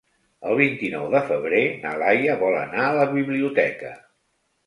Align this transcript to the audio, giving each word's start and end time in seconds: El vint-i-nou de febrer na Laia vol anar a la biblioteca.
El 0.51 0.55
vint-i-nou 0.59 1.03
de 1.15 1.19
febrer 1.27 1.59
na 1.83 1.91
Laia 2.03 2.37
vol 2.39 2.57
anar 2.61 2.81
a 2.87 2.97
la 3.03 3.05
biblioteca. 3.13 3.93